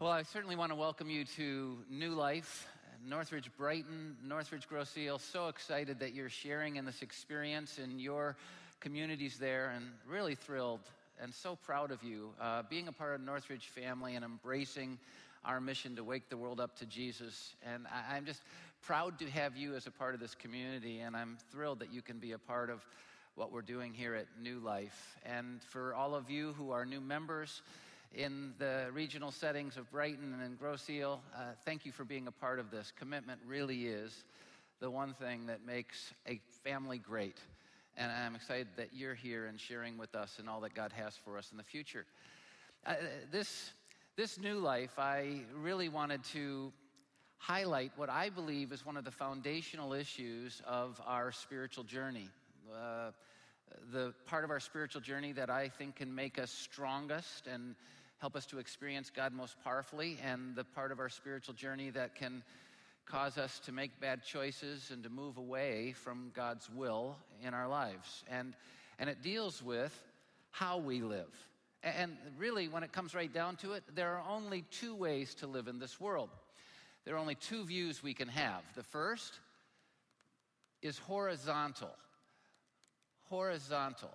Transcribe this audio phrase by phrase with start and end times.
[0.00, 2.66] Well, I certainly want to welcome you to New Life,
[3.06, 5.20] Northridge Brighton, Northridge Grosse Ile.
[5.20, 8.34] So excited that you're sharing in this experience in your
[8.80, 10.80] communities there, and really thrilled
[11.22, 14.98] and so proud of you uh, being a part of Northridge family and embracing
[15.44, 17.54] our mission to wake the world up to Jesus.
[17.64, 18.42] And I, I'm just
[18.82, 22.02] proud to have you as a part of this community, and I'm thrilled that you
[22.02, 22.84] can be a part of
[23.36, 25.16] what we're doing here at New Life.
[25.24, 27.62] And for all of you who are new members,
[28.14, 31.20] in the regional settings of Brighton and Grosse Ile.
[31.34, 32.92] Uh, thank you for being a part of this.
[32.96, 34.24] Commitment really is
[34.80, 37.38] the one thing that makes a family great.
[37.96, 41.16] And I'm excited that you're here and sharing with us and all that God has
[41.16, 42.06] for us in the future.
[42.86, 42.94] Uh,
[43.32, 43.72] this,
[44.16, 46.72] this new life, I really wanted to
[47.38, 52.28] highlight what I believe is one of the foundational issues of our spiritual journey.
[52.72, 53.10] Uh,
[53.92, 57.74] the part of our spiritual journey that I think can make us strongest and
[58.24, 62.14] help us to experience God most powerfully, and the part of our spiritual journey that
[62.14, 62.42] can
[63.04, 67.16] cause us to make bad choices and to move away from God's will
[67.46, 68.24] in our lives.
[68.30, 68.54] And,
[68.98, 69.92] and it deals with
[70.52, 71.28] how we live.
[71.82, 75.46] And really, when it comes right down to it, there are only two ways to
[75.46, 76.30] live in this world.
[77.04, 78.62] There are only two views we can have.
[78.74, 79.34] The first
[80.80, 81.94] is horizontal.
[83.28, 84.14] Horizontal.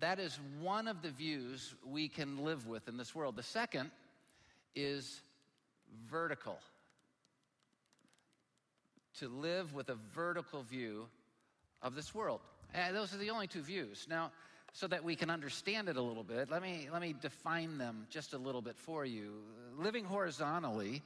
[0.00, 3.36] That is one of the views we can live with in this world.
[3.36, 3.90] The second
[4.74, 5.20] is
[6.10, 6.58] vertical.
[9.20, 11.06] To live with a vertical view
[11.80, 12.40] of this world.
[12.74, 14.06] And those are the only two views.
[14.10, 14.32] Now,
[14.72, 18.08] so that we can understand it a little bit, let me, let me define them
[18.10, 19.34] just a little bit for you.
[19.78, 21.00] Living horizontally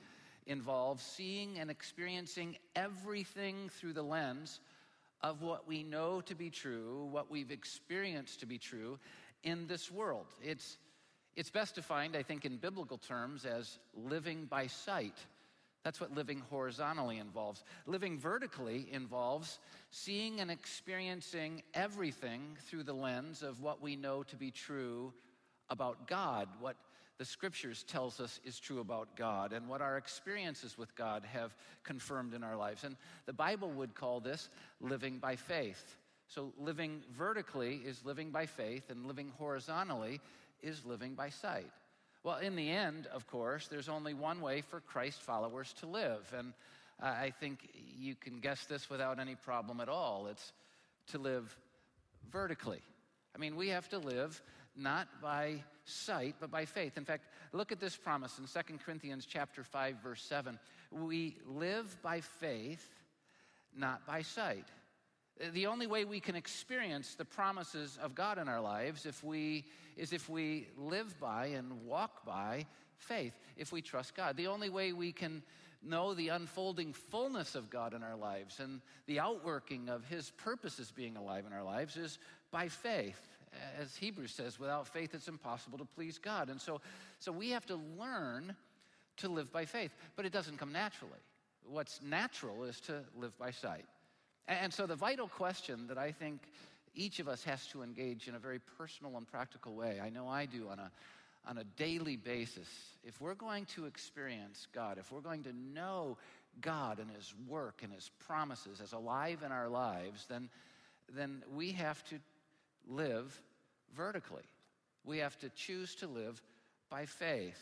[0.47, 4.61] involves seeing and experiencing everything through the lens
[5.21, 8.99] of what we know to be true, what we've experienced to be true
[9.43, 10.27] in this world.
[10.43, 10.79] It's,
[11.37, 15.17] it's best defined, I think, in biblical terms as living by sight.
[15.85, 17.65] That's what living horizontally involves.
[17.87, 19.59] Living vertically involves
[19.91, 25.13] seeing and experiencing everything through the lens of what we know to be true
[25.71, 26.77] about God, what
[27.19, 31.55] the scriptures tells us is true about God, and what our experiences with God have
[31.83, 32.85] confirmed in our lives.
[32.85, 32.97] And
[33.27, 34.49] the Bible would call this
[34.81, 35.97] living by faith.
[36.29, 40.21] So living vertically is living by faith, and living horizontally
[40.63, 41.71] is living by sight.
[42.23, 46.33] Well, in the end, of course, there's only one way for Christ followers to live.
[46.37, 46.53] And
[47.01, 47.69] I think
[47.99, 50.27] you can guess this without any problem at all.
[50.27, 50.53] It's
[51.09, 51.57] to live
[52.31, 52.83] vertically.
[53.35, 54.43] I mean, we have to live
[54.79, 56.97] not by sight, but by faith.
[56.97, 60.59] In fact, look at this promise in 2 Corinthians chapter 5, verse 7.
[60.91, 62.89] We live by faith,
[63.77, 64.67] not by sight.
[65.53, 69.65] The only way we can experience the promises of God in our lives if we,
[69.97, 72.67] is if we live by and walk by
[72.97, 74.37] faith, if we trust God.
[74.37, 75.43] The only way we can
[75.83, 80.93] know the unfolding fullness of God in our lives and the outworking of His purposes
[80.95, 82.19] being alive in our lives is
[82.51, 83.29] by faith.
[83.81, 86.49] As Hebrews says, without faith it's impossible to please God.
[86.49, 86.81] And so,
[87.19, 88.55] so we have to learn
[89.19, 91.19] to live by faith, but it doesn't come naturally.
[91.65, 93.85] What's natural is to live by sight.
[94.47, 96.41] And so the vital question that I think
[96.95, 100.27] each of us has to engage in a very personal and practical way, I know
[100.27, 100.91] I do on a
[101.49, 102.69] on a daily basis,
[103.05, 106.19] if we're going to experience God, if we're going to know
[106.61, 110.51] God and His work and His promises as alive in our lives, then,
[111.15, 112.17] then we have to
[112.89, 113.41] live
[113.97, 114.43] vertically.
[115.05, 116.41] We have to choose to live
[116.91, 117.61] by faith.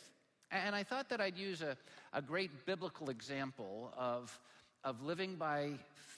[0.51, 1.77] And I thought that I'd use a,
[2.13, 4.39] a great biblical example of,
[4.85, 5.73] of living by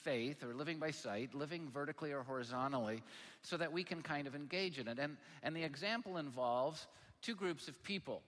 [0.05, 3.03] faith or living by sight, living vertically or horizontally,
[3.43, 4.99] so that we can kind of engage in it.
[4.99, 6.87] And, and the example involves
[7.23, 8.23] two groups of people.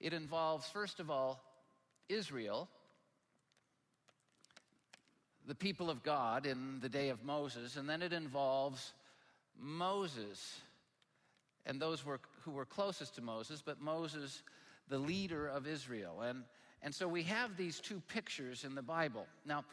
[0.00, 1.42] It involves, first of all,
[2.08, 2.68] Israel,
[5.46, 8.92] the people of God in the day of Moses, and then it involves
[9.60, 10.60] Moses
[11.68, 14.42] and those were, who were closest to Moses, but Moses,
[14.88, 16.22] the leader of Israel.
[16.22, 16.44] And,
[16.82, 19.26] and so we have these two pictures in the Bible.
[19.44, 19.64] Now,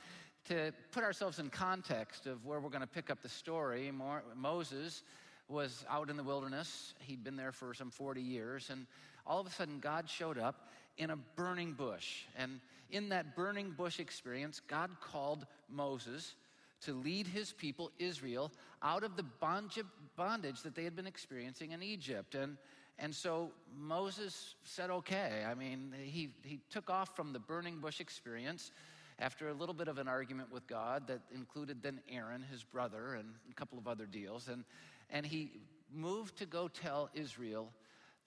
[0.49, 3.91] to put ourselves in context of where we're going to pick up the story,
[4.35, 5.03] Moses
[5.47, 6.93] was out in the wilderness.
[6.99, 8.85] He'd been there for some 40 years, and
[9.25, 12.23] all of a sudden, God showed up in a burning bush.
[12.38, 12.59] And
[12.91, 16.35] in that burning bush experience, God called Moses
[16.81, 18.51] to lead his people, Israel,
[18.81, 22.36] out of the bondage that they had been experiencing in Egypt.
[22.36, 22.57] And,
[23.00, 25.44] and so Moses said, okay.
[25.50, 28.72] I mean, he, he took off from the burning bush experience
[29.19, 33.16] after a little bit of an argument with God that included then Aaron, his brother,
[33.16, 34.50] and a couple of other deals.
[34.50, 34.66] And,
[35.10, 35.51] and he
[35.94, 37.72] moved to go tell Israel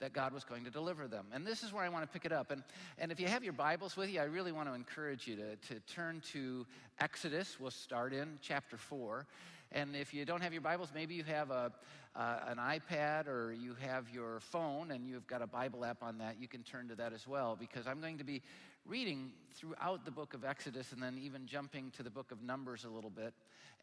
[0.00, 1.26] that God was going to deliver them.
[1.32, 2.50] And this is where I want to pick it up.
[2.50, 2.62] And,
[2.98, 5.56] and if you have your Bibles with you, I really want to encourage you to,
[5.74, 6.66] to turn to
[7.00, 7.58] Exodus.
[7.58, 9.26] We'll start in chapter 4.
[9.72, 11.72] And if you don't have your Bibles, maybe you have a,
[12.16, 16.18] uh, an iPad or you have your phone and you've got a Bible app on
[16.18, 18.40] that, you can turn to that as well because I'm going to be
[18.86, 22.84] reading throughout the book of Exodus and then even jumping to the book of Numbers
[22.84, 23.34] a little bit.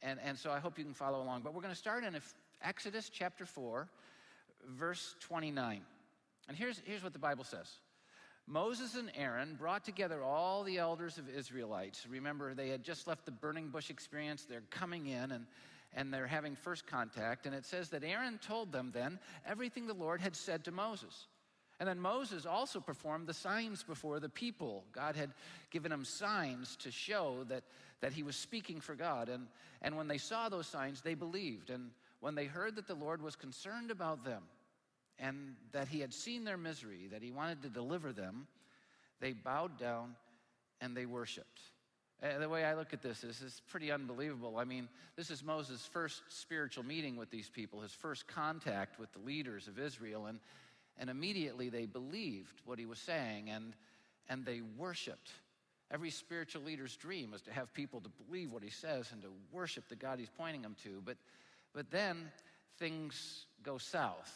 [0.01, 1.41] And, and so I hope you can follow along.
[1.41, 2.19] But we're going to start in
[2.63, 3.87] Exodus chapter 4,
[4.69, 5.81] verse 29.
[6.47, 7.71] And here's, here's what the Bible says.
[8.47, 12.05] Moses and Aaron brought together all the elders of Israelites.
[12.07, 14.45] Remember, they had just left the burning bush experience.
[14.45, 15.45] They're coming in, and
[15.95, 17.45] and they're having first contact.
[17.45, 21.27] And it says that Aaron told them then everything the Lord had said to Moses.
[21.79, 24.83] And then Moses also performed the signs before the people.
[24.93, 25.31] God had
[25.71, 27.63] given him signs to show that,
[28.01, 29.27] that he was speaking for God.
[29.27, 29.47] And,
[29.81, 31.69] and when they saw those signs, they believed.
[31.69, 34.43] And when they heard that the Lord was concerned about them
[35.19, 38.47] and that he had seen their misery, that he wanted to deliver them,
[39.21, 40.15] they bowed down
[40.81, 41.61] and they worshiped.
[42.23, 44.57] Uh, the way I look at this is it's pretty unbelievable.
[44.57, 49.11] I mean, this is Moses' first spiritual meeting with these people, his first contact with
[49.13, 50.39] the leaders of Israel, and,
[50.97, 53.73] and immediately they believed what he was saying and,
[54.29, 55.31] and they worshiped.
[55.91, 59.29] Every spiritual leader's dream is to have people to believe what he says and to
[59.51, 61.01] worship the God he's pointing them to.
[61.05, 61.17] But,
[61.73, 62.31] but then
[62.79, 64.33] things go south.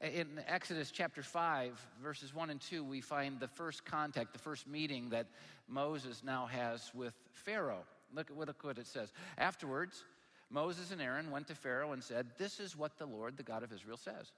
[0.00, 4.68] In Exodus chapter 5, verses 1 and 2, we find the first contact, the first
[4.68, 5.26] meeting that
[5.66, 7.82] Moses now has with Pharaoh.
[8.14, 9.12] Look at what it says.
[9.38, 10.04] Afterwards,
[10.50, 13.64] Moses and Aaron went to Pharaoh and said, This is what the Lord, the God
[13.64, 14.30] of Israel, says.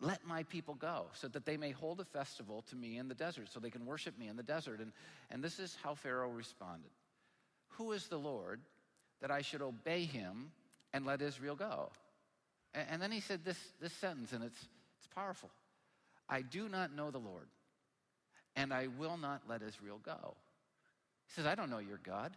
[0.00, 3.14] Let my people go so that they may hold a festival to me in the
[3.14, 4.80] desert, so they can worship me in the desert.
[4.80, 4.92] And,
[5.30, 6.90] and this is how Pharaoh responded
[7.70, 8.60] Who is the Lord
[9.20, 10.52] that I should obey him
[10.94, 11.90] and let Israel go?
[12.72, 14.68] And, and then he said this, this sentence, and it's
[15.06, 15.50] it's powerful.
[16.28, 17.46] I do not know the Lord,
[18.56, 20.34] and I will not let Israel go.
[21.26, 22.36] He says, I don't know your God.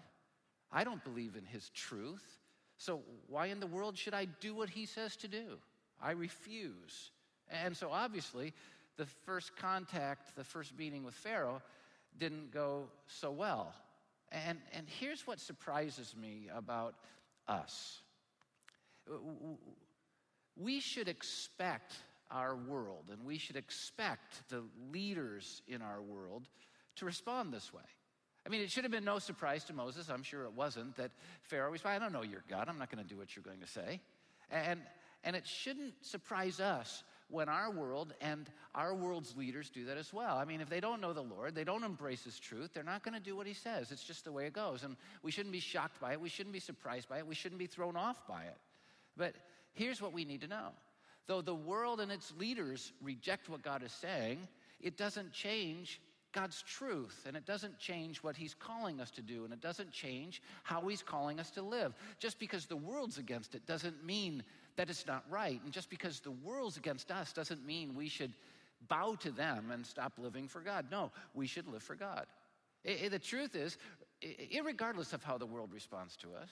[0.72, 2.24] I don't believe in his truth.
[2.78, 5.58] So why in the world should I do what he says to do?
[6.02, 7.12] I refuse.
[7.50, 8.54] And so obviously,
[8.98, 11.62] the first contact, the first meeting with Pharaoh
[12.18, 13.74] didn't go so well.
[14.32, 16.94] And, and here's what surprises me about
[17.48, 18.02] us
[20.60, 21.94] we should expect
[22.32, 26.48] our world, and we should expect the leaders in our world
[26.98, 27.82] to respond this way.
[28.46, 31.12] I mean, it should have been no surprise to Moses, I'm sure it wasn't, that
[31.44, 33.60] Pharaoh was, I don't know your God, I'm not going to do what you're going
[33.60, 34.00] to say.
[34.50, 34.80] And,
[35.24, 40.12] and it shouldn't surprise us when our world and our world's leaders do that as
[40.14, 40.38] well.
[40.38, 43.04] I mean, if they don't know the Lord, they don't embrace His truth, they're not
[43.04, 43.92] going to do what He says.
[43.92, 44.84] It's just the way it goes.
[44.84, 47.60] And we shouldn't be shocked by it, we shouldn't be surprised by it, we shouldn't
[47.60, 48.58] be thrown off by it.
[49.16, 49.36] But
[49.74, 50.70] here's what we need to know
[51.30, 54.40] Though the world and its leaders reject what God is saying,
[54.82, 59.44] it doesn't change God's truth, and it doesn't change what He's calling us to do,
[59.44, 61.94] and it doesn't change how He's calling us to live.
[62.18, 64.42] Just because the world's against it doesn't mean
[64.76, 68.34] that it's not right, and just because the world's against us doesn't mean we should
[68.88, 70.88] bow to them and stop living for God.
[70.90, 72.26] No, we should live for God.
[72.84, 73.78] It, it, the truth is,
[74.66, 76.50] regardless of how the world responds to us,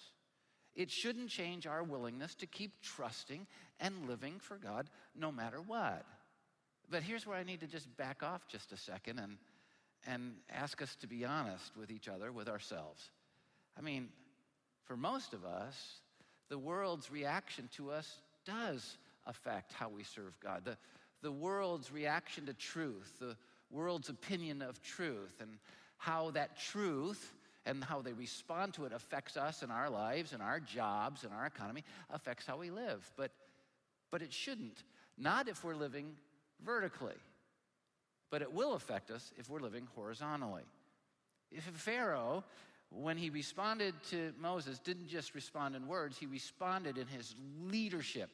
[0.77, 3.47] it shouldn't change our willingness to keep trusting
[3.79, 4.89] and living for God
[5.19, 6.05] no matter what.
[6.89, 9.37] But here's where I need to just back off just a second and,
[10.05, 13.09] and ask us to be honest with each other, with ourselves.
[13.77, 14.09] I mean,
[14.85, 15.75] for most of us,
[16.47, 20.61] the world's reaction to us does affect how we serve God.
[20.63, 20.77] The,
[21.23, 23.35] the world's reaction to truth, the
[23.71, 25.57] world's opinion of truth, and
[25.97, 27.33] how that truth
[27.67, 31.33] and how they respond to it affects us and our lives and our jobs and
[31.33, 33.11] our economy, affects how we live.
[33.17, 33.31] But,
[34.09, 34.83] but it shouldn't.
[35.17, 36.15] Not if we're living
[36.65, 37.15] vertically,
[38.31, 40.63] but it will affect us if we're living horizontally.
[41.51, 42.43] If Pharaoh,
[42.89, 47.35] when he responded to Moses, didn't just respond in words, he responded in his
[47.69, 48.29] leadership.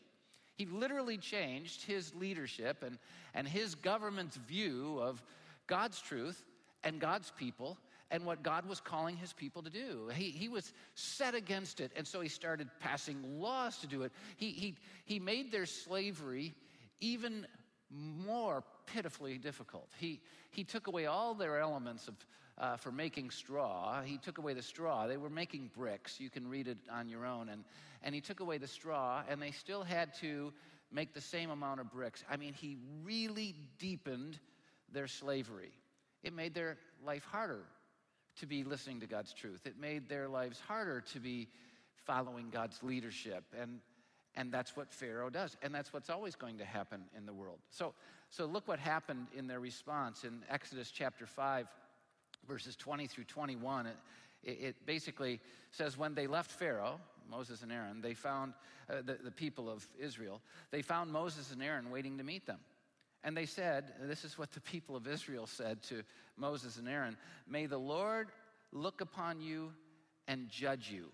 [0.55, 2.99] He literally changed his leadership and,
[3.33, 5.23] and his government's view of
[5.65, 6.45] God's truth
[6.83, 7.77] and God's people
[8.11, 10.09] and what God was calling his people to do.
[10.13, 14.11] He, he was set against it, and so he started passing laws to do it.
[14.37, 16.53] He, he, he made their slavery
[16.99, 17.47] even
[17.89, 19.89] more pitifully difficult.
[19.97, 22.15] He, he took away all their elements of,
[22.57, 24.01] uh, for making straw.
[24.03, 25.07] He took away the straw.
[25.07, 26.19] They were making bricks.
[26.19, 27.49] You can read it on your own.
[27.49, 27.63] And,
[28.03, 30.53] and he took away the straw, and they still had to
[30.91, 32.23] make the same amount of bricks.
[32.29, 34.39] I mean, he really deepened
[34.91, 35.71] their slavery.
[36.23, 37.63] It made their life harder
[38.39, 39.65] to be listening to God's truth.
[39.65, 41.47] It made their lives harder to be
[42.05, 43.43] following God's leadership.
[43.59, 43.79] And,
[44.35, 45.55] And that's what Pharaoh does.
[45.61, 47.59] And that's what's always going to happen in the world.
[47.69, 47.93] So,
[48.29, 51.67] so look what happened in their response in Exodus chapter 5,
[52.47, 53.87] verses 20 through 21.
[53.87, 53.95] It,
[54.43, 55.39] it basically
[55.71, 56.99] says when they left Pharaoh,
[57.29, 58.53] Moses and Aaron, they found
[58.89, 62.59] uh, the, the people of Israel, they found Moses and Aaron waiting to meet them.
[63.23, 66.03] And they said, This is what the people of Israel said to
[66.37, 68.29] Moses and Aaron May the Lord
[68.71, 69.71] look upon you
[70.27, 71.11] and judge you.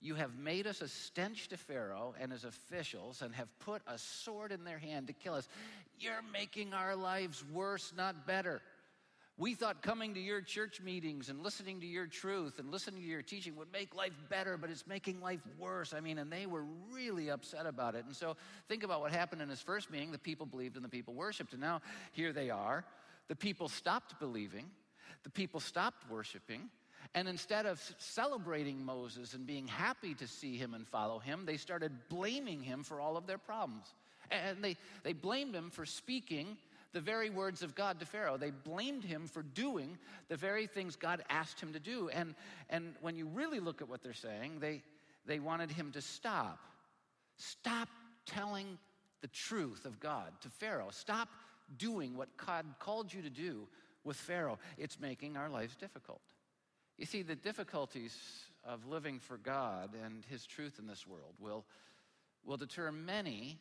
[0.00, 3.96] You have made us a stench to Pharaoh and his officials and have put a
[3.96, 5.48] sword in their hand to kill us.
[5.98, 8.60] You're making our lives worse, not better.
[9.36, 13.08] We thought coming to your church meetings and listening to your truth and listening to
[13.08, 15.92] your teaching would make life better, but it's making life worse.
[15.92, 18.04] I mean, and they were really upset about it.
[18.04, 18.36] And so
[18.68, 20.12] think about what happened in his first meeting.
[20.12, 21.52] The people believed and the people worshiped.
[21.52, 22.84] And now here they are.
[23.26, 24.66] The people stopped believing,
[25.24, 26.68] the people stopped worshiping.
[27.14, 31.58] And instead of celebrating Moses and being happy to see him and follow him, they
[31.58, 33.86] started blaming him for all of their problems.
[34.30, 36.56] And they, they blamed him for speaking
[36.94, 38.38] the very words of God to Pharaoh.
[38.38, 39.98] They blamed him for doing
[40.28, 42.08] the very things God asked him to do.
[42.08, 42.34] And,
[42.70, 44.80] and when you really look at what they're saying, they,
[45.26, 46.60] they wanted him to stop.
[47.36, 47.88] Stop
[48.24, 48.78] telling
[49.20, 50.90] the truth of God to Pharaoh.
[50.90, 51.28] Stop
[51.76, 53.66] doing what God called you to do
[54.04, 54.58] with Pharaoh.
[54.78, 56.20] It's making our lives difficult.
[56.96, 58.16] You see, the difficulties
[58.64, 61.64] of living for God and His truth in this world will,
[62.44, 63.58] will deter many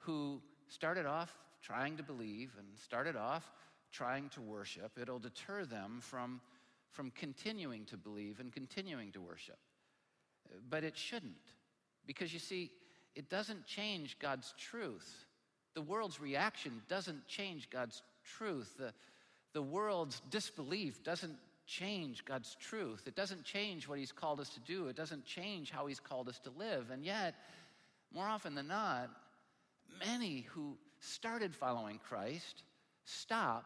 [0.00, 1.32] who started off
[1.62, 3.50] trying to believe and started off
[3.92, 6.40] trying to worship, it'll deter them from,
[6.90, 9.58] from continuing to believe and continuing to worship.
[10.68, 11.34] But it shouldn't.
[12.06, 12.70] Because you see,
[13.14, 15.26] it doesn't change God's truth.
[15.74, 18.74] The world's reaction doesn't change God's truth.
[18.78, 18.92] The,
[19.52, 21.36] the world's disbelief doesn't
[21.66, 23.02] change God's truth.
[23.06, 24.88] It doesn't change what He's called us to do.
[24.88, 26.90] It doesn't change how He's called us to live.
[26.90, 27.34] And yet,
[28.12, 29.10] more often than not,
[30.04, 32.62] many who started following Christ
[33.04, 33.64] stop.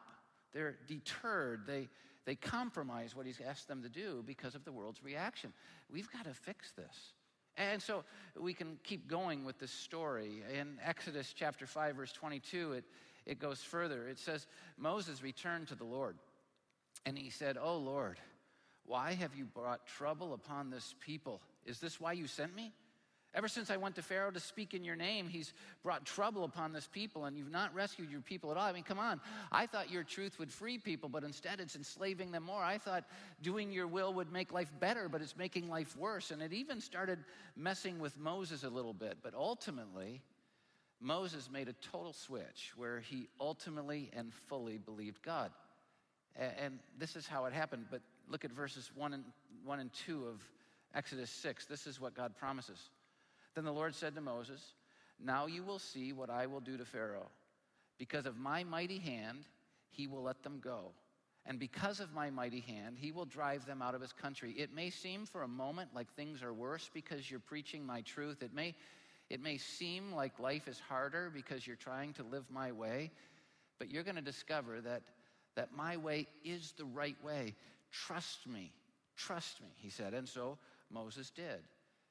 [0.53, 1.67] They're deterred.
[1.67, 1.89] They,
[2.25, 5.53] they compromise what he's asked them to do because of the world's reaction.
[5.91, 7.15] We've got to fix this.
[7.57, 8.05] And so
[8.39, 10.43] we can keep going with this story.
[10.59, 12.85] In Exodus chapter 5, verse 22, it,
[13.27, 14.09] it goes further.
[14.09, 14.47] It says,
[14.79, 16.17] Moses returned to the Lord,
[17.05, 18.19] and he said, Oh Lord,
[18.87, 21.41] why have you brought trouble upon this people?
[21.67, 22.73] Is this why you sent me?
[23.35, 26.75] Ever since I went to Pharaoh to speak in your name, he's brought trouble upon
[26.75, 28.65] this people, and you've not rescued your people at all.
[28.65, 29.23] I mean, come on.
[29.51, 32.63] I thought your truth would free people, but instead it's enslaving them more.
[32.63, 33.05] I thought
[33.43, 36.31] doing your will would make life better, but it's making life worse.
[36.31, 37.21] And it even started
[37.57, 39.17] messing with Moses a little bit.
[39.23, 40.21] But ultimately,
[41.01, 45.53] Moses made a total switch where he ultimately and fully believed God.
[46.37, 47.87] And this is how it happened.
[47.91, 49.25] But look at verses 1 and,
[49.65, 50.43] 1 and 2 of
[50.95, 51.65] Exodus 6.
[51.65, 52.91] This is what God promises.
[53.55, 54.61] Then the Lord said to Moses,
[55.23, 57.31] Now you will see what I will do to Pharaoh.
[57.99, 59.45] Because of my mighty hand,
[59.91, 60.93] he will let them go.
[61.45, 64.55] And because of my mighty hand, he will drive them out of his country.
[64.57, 68.43] It may seem for a moment like things are worse because you're preaching my truth.
[68.43, 68.75] It may,
[69.29, 73.11] it may seem like life is harder because you're trying to live my way.
[73.79, 75.03] But you're going to discover that,
[75.57, 77.55] that my way is the right way.
[77.91, 78.73] Trust me.
[79.17, 80.15] Trust me, he said.
[80.15, 80.59] And so
[80.91, 81.61] Moses did.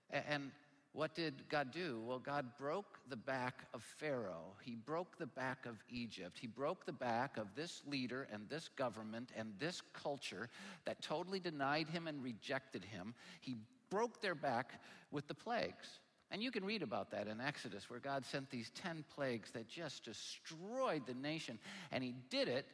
[0.10, 0.51] And
[0.93, 2.01] what did God do?
[2.05, 4.55] Well, God broke the back of Pharaoh.
[4.62, 6.38] He broke the back of Egypt.
[6.39, 10.50] He broke the back of this leader and this government and this culture
[10.86, 13.13] that totally denied him and rejected him.
[13.39, 13.55] He
[13.89, 14.81] broke their back
[15.12, 16.00] with the plagues.
[16.29, 19.67] And you can read about that in Exodus, where God sent these 10 plagues that
[19.67, 21.60] just destroyed the nation.
[21.91, 22.65] And He did it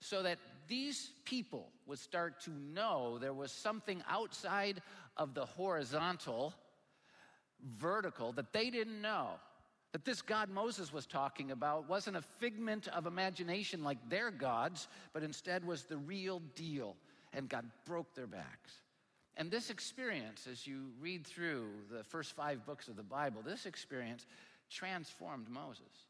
[0.00, 4.82] so that these people would start to know there was something outside
[5.16, 6.54] of the horizontal
[7.78, 9.28] vertical that they didn't know.
[9.92, 14.88] That this God Moses was talking about wasn't a figment of imagination like their gods,
[15.12, 16.96] but instead was the real deal.
[17.32, 18.72] And God broke their backs.
[19.36, 23.66] And this experience, as you read through the first five books of the Bible, this
[23.66, 24.26] experience
[24.70, 26.06] transformed Moses.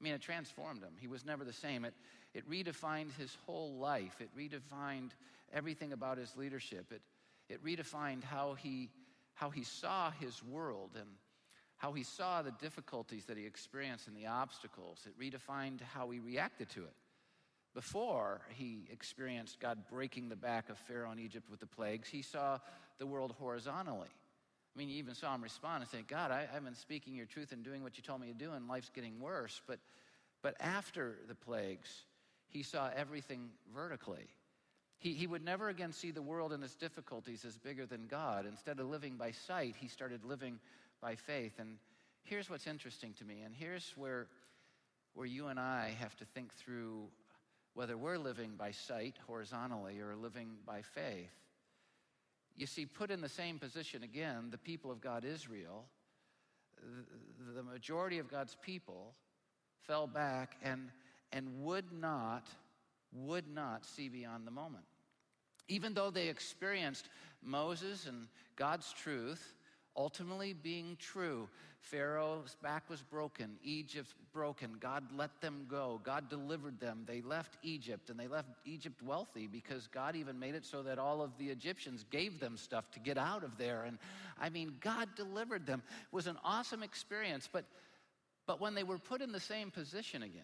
[0.00, 0.92] I mean, it transformed him.
[1.00, 1.84] He was never the same.
[1.84, 1.94] It,
[2.34, 5.10] it redefined his whole life, it redefined
[5.52, 6.92] everything about his leadership.
[6.92, 7.02] It,
[7.48, 8.90] it redefined how he
[9.38, 11.08] how he saw his world and
[11.76, 15.06] how he saw the difficulties that he experienced and the obstacles.
[15.06, 16.94] It redefined how he reacted to it.
[17.72, 22.20] Before he experienced God breaking the back of Pharaoh in Egypt with the plagues, he
[22.20, 22.58] saw
[22.98, 24.08] the world horizontally.
[24.08, 27.26] I mean, you even saw him respond and say, God, I, have been speaking your
[27.26, 29.60] truth and doing what you told me to do, and life's getting worse.
[29.68, 29.78] But,
[30.42, 31.88] but after the plagues,
[32.48, 34.26] he saw everything vertically.
[34.98, 38.46] He, he would never again see the world and its difficulties as bigger than God.
[38.46, 40.58] Instead of living by sight, he started living
[41.00, 41.52] by faith.
[41.58, 41.76] And
[42.24, 44.26] here's what's interesting to me, and here's where,
[45.14, 47.08] where you and I have to think through
[47.74, 51.30] whether we're living by sight horizontally or living by faith.
[52.56, 55.84] You see, put in the same position again, the people of God, Israel,
[57.54, 59.14] the majority of God's people
[59.86, 60.90] fell back and,
[61.32, 62.48] and would not,
[63.12, 64.84] would not see beyond the moment.
[65.68, 67.08] Even though they experienced
[67.42, 69.54] Moses and God's truth
[69.96, 71.48] ultimately being true,
[71.80, 74.76] Pharaoh's back was broken, Egypt broken.
[74.78, 76.00] God let them go.
[76.04, 77.04] God delivered them.
[77.06, 80.98] They left Egypt and they left Egypt wealthy because God even made it so that
[80.98, 83.84] all of the Egyptians gave them stuff to get out of there.
[83.84, 83.98] And
[84.40, 85.82] I mean, God delivered them.
[85.88, 87.48] It was an awesome experience.
[87.50, 87.64] But,
[88.46, 90.42] but when they were put in the same position again,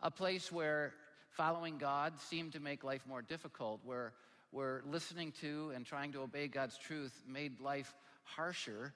[0.00, 0.94] a place where
[1.36, 4.12] following God seemed to make life more difficult, where,
[4.50, 8.94] where listening to and trying to obey God's truth made life harsher,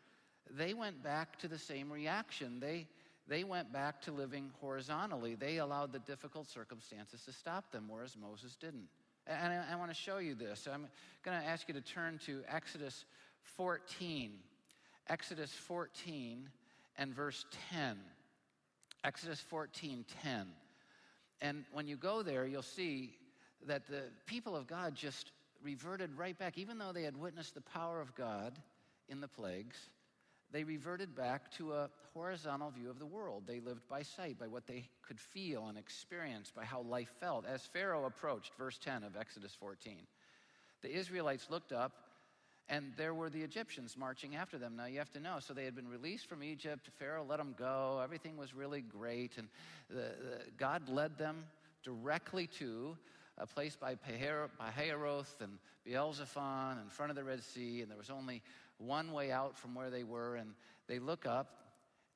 [0.51, 2.59] they went back to the same reaction.
[2.59, 2.87] They,
[3.29, 5.35] they went back to living horizontally.
[5.35, 8.89] They allowed the difficult circumstances to stop them, whereas Moses didn't.
[9.27, 10.67] And I, I want to show you this.
[10.73, 10.89] I'm
[11.25, 13.05] going to ask you to turn to Exodus
[13.57, 14.33] 14.
[15.09, 16.49] Exodus 14
[16.97, 17.99] and verse 10.
[19.05, 20.47] Exodus 14, 10.
[21.41, 23.17] And when you go there, you'll see
[23.67, 25.33] that the people of God just
[25.63, 28.59] reverted right back, even though they had witnessed the power of God
[29.09, 29.77] in the plagues
[30.53, 33.45] they reverted back to a horizontal view of the world.
[33.47, 37.47] They lived by sight, by what they could feel and experience, by how life felt.
[37.47, 39.99] As Pharaoh approached, verse 10 of Exodus 14,
[40.83, 41.93] the Israelites looked up
[42.71, 44.77] and there were the Egyptians marching after them.
[44.77, 46.89] Now you have to know, so they had been released from Egypt.
[47.01, 48.01] Pharaoh let them go.
[48.03, 49.33] Everything was really great.
[49.39, 49.49] And
[49.91, 51.45] the, the, God led them
[51.83, 52.97] directly to
[53.39, 57.83] a place by Pihahiroth and Baal-zephon in front of the Red Sea.
[57.83, 58.41] And there was only
[58.79, 60.55] one way out from where they were, and
[60.87, 61.57] they look up,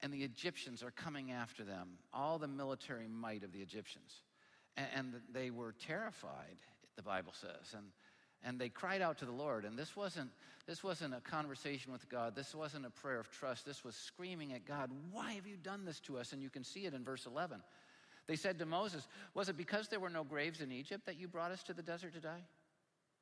[0.03, 4.23] and the Egyptians are coming after them, all the military might of the Egyptians.
[4.77, 6.59] And, and they were terrified,
[6.95, 7.75] the Bible says.
[7.75, 7.87] And,
[8.44, 9.64] and they cried out to the Lord.
[9.64, 10.30] And this wasn't,
[10.66, 12.37] this wasn't a conversation with God.
[12.37, 13.64] This wasn't a prayer of trust.
[13.64, 16.33] This was screaming at God, Why have you done this to us?
[16.33, 17.61] And you can see it in verse 11.
[18.26, 21.26] They said to Moses, Was it because there were no graves in Egypt that you
[21.26, 22.42] brought us to the desert to die?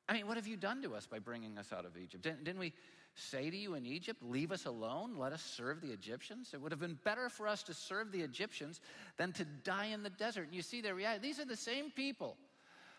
[0.09, 2.25] I mean, what have you done to us by bringing us out of Egypt?
[2.25, 2.73] Didn't, didn't we
[3.15, 6.51] say to you in Egypt, Leave us alone, let us serve the Egyptians?
[6.53, 8.81] It would have been better for us to serve the Egyptians
[9.17, 10.47] than to die in the desert.
[10.47, 11.29] And you see their reality.
[11.29, 12.37] These are the same people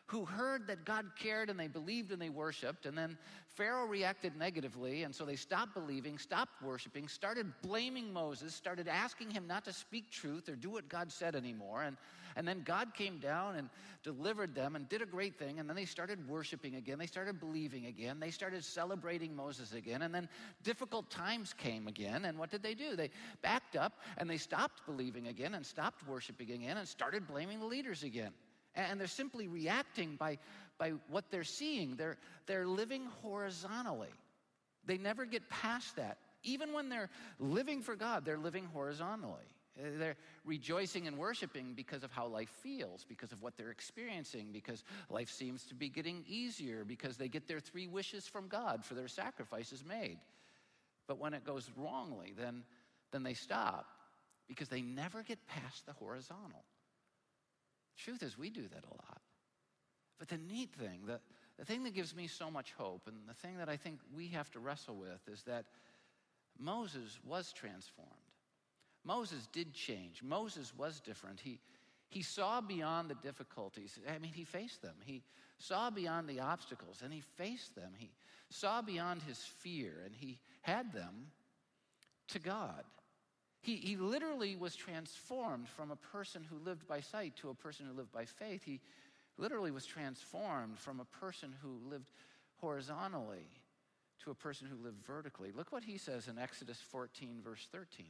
[0.07, 2.85] who heard that God cared and they believed and they worshiped.
[2.85, 8.53] And then Pharaoh reacted negatively, and so they stopped believing, stopped worshiping, started blaming Moses,
[8.53, 11.83] started asking him not to speak truth or do what God said anymore.
[11.83, 11.95] And,
[12.35, 13.69] and then God came down and
[14.03, 15.59] delivered them and did a great thing.
[15.59, 16.97] And then they started worshiping again.
[16.97, 18.19] They started believing again.
[18.19, 20.01] They started celebrating Moses again.
[20.01, 20.27] And then
[20.63, 22.25] difficult times came again.
[22.25, 22.95] And what did they do?
[22.95, 23.11] They
[23.43, 27.67] backed up and they stopped believing again and stopped worshiping again and started blaming the
[27.67, 28.31] leaders again
[28.75, 30.37] and they're simply reacting by,
[30.77, 31.95] by what they're seeing.
[31.95, 34.13] They're, they're living horizontally.
[34.85, 36.17] They never get past that.
[36.43, 37.09] Even when they're
[37.39, 39.45] living for God, they're living horizontally.
[39.79, 44.49] Uh, they're rejoicing and worshiping because of how life feels, because of what they're experiencing,
[44.51, 48.83] because life seems to be getting easier, because they get their three wishes from God
[48.83, 50.17] for their sacrifices made.
[51.07, 52.63] But when it goes wrongly, then,
[53.11, 53.87] then they stop
[54.47, 56.63] because they never get past the horizontal.
[57.97, 59.21] Truth is, we do that a lot.
[60.19, 61.19] But the neat thing, the,
[61.57, 64.27] the thing that gives me so much hope, and the thing that I think we
[64.29, 65.65] have to wrestle with, is that
[66.59, 68.09] Moses was transformed.
[69.03, 70.23] Moses did change.
[70.23, 71.39] Moses was different.
[71.39, 71.59] He,
[72.09, 73.99] he saw beyond the difficulties.
[74.07, 74.95] I mean, he faced them.
[75.03, 75.23] He
[75.57, 77.91] saw beyond the obstacles and he faced them.
[77.97, 78.11] He
[78.49, 81.27] saw beyond his fear and he had them
[82.29, 82.83] to God.
[83.63, 87.85] He, he literally was transformed from a person who lived by sight to a person
[87.85, 88.61] who lived by faith.
[88.65, 88.81] He
[89.37, 92.11] literally was transformed from a person who lived
[92.57, 93.47] horizontally
[94.25, 95.53] to a person who lived vertically.
[95.55, 98.05] Look what he says in Exodus 14, verse 13.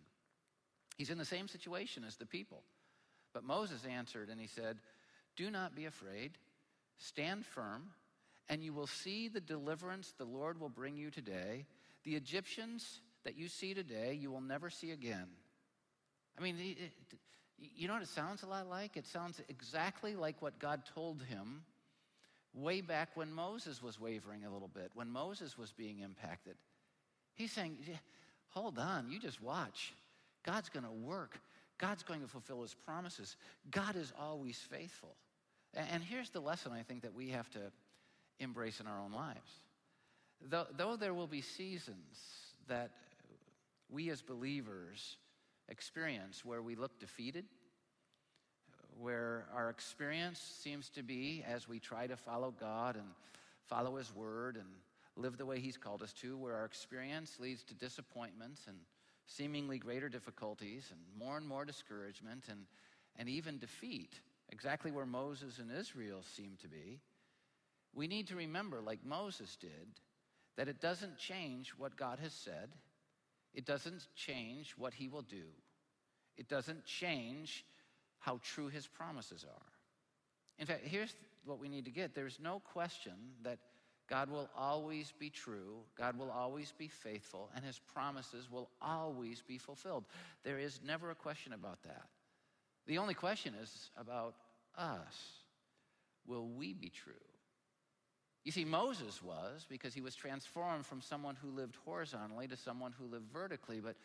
[0.97, 2.63] He's in the same situation as the people.
[3.31, 4.79] But Moses answered and he said,
[5.35, 6.31] Do not be afraid,
[6.97, 7.91] stand firm,
[8.49, 11.67] and you will see the deliverance the Lord will bring you today.
[12.05, 15.27] The Egyptians that you see today, you will never see again.
[16.37, 16.55] I mean,
[17.57, 18.97] you know what it sounds a lot like?
[18.97, 21.61] It sounds exactly like what God told him
[22.53, 26.55] way back when Moses was wavering a little bit, when Moses was being impacted.
[27.35, 27.77] He's saying,
[28.49, 29.93] Hold on, you just watch.
[30.43, 31.39] God's going to work.
[31.79, 33.35] God's going to fulfill his promises.
[33.71, 35.15] God is always faithful.
[35.73, 37.59] And here's the lesson I think that we have to
[38.39, 39.49] embrace in our own lives.
[40.49, 42.19] Though, though there will be seasons
[42.67, 42.91] that
[43.89, 45.17] we as believers
[45.73, 47.43] experience where we look defeated,
[48.97, 53.07] where our experience seems to be as we try to follow God and
[53.65, 54.67] follow His Word and
[55.17, 58.77] live the way He's called us to, where our experience leads to disappointments and
[59.25, 62.59] seemingly greater difficulties and more and more discouragement and,
[63.17, 64.13] and even defeat,
[64.51, 66.99] exactly where Moses and Israel seem to be,
[67.95, 69.87] we need to remember, like Moses did,
[70.55, 72.69] that it doesn't change what God has said,
[73.53, 75.45] it doesn't change what He will do,
[76.37, 77.65] it doesn't change
[78.19, 79.71] how true His promises are.
[80.59, 81.13] In fact, here's
[81.45, 83.13] what we need to get there's no question
[83.43, 83.59] that
[84.09, 89.41] God will always be true, God will always be faithful, and his promises will always
[89.41, 90.03] be fulfilled.
[90.43, 92.05] There is never a question about that.
[92.85, 94.35] The only question is about
[94.77, 95.15] us.
[96.27, 97.13] Will we be true?
[98.43, 102.93] You see, Moses was because he was transformed from someone who lived horizontally to someone
[102.97, 103.95] who lived vertically, but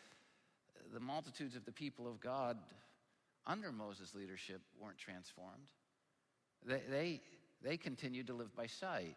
[0.94, 2.56] the multitudes of the people of God
[3.46, 5.72] under Moses' leadership weren't transformed.
[6.64, 7.20] They, they,
[7.62, 9.16] they continued to live by sight.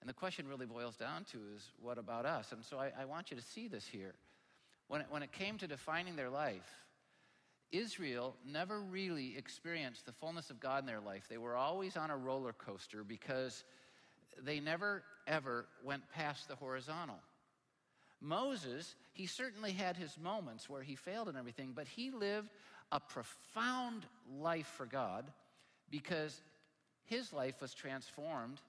[0.00, 2.52] And the question really boils down to is, what about us?
[2.52, 4.14] And so I, I want you to see this here.
[4.88, 6.68] When it, when it came to defining their life,
[7.72, 11.26] Israel never really experienced the fullness of God in their life.
[11.28, 13.64] They were always on a roller coaster because
[14.42, 17.18] they never, ever went past the horizontal.
[18.20, 22.48] Moses, he certainly had his moments where he failed and everything, but he lived
[22.90, 24.06] a profound
[24.40, 25.30] life for God
[25.90, 26.40] because
[27.04, 28.60] his life was transformed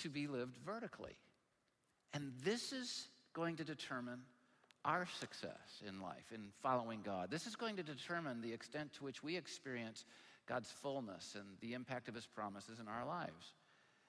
[0.00, 1.16] to be lived vertically.
[2.12, 4.20] And this is going to determine
[4.84, 7.30] our success in life, in following God.
[7.30, 10.04] This is going to determine the extent to which we experience
[10.46, 13.52] God's fullness and the impact of His promises in our lives.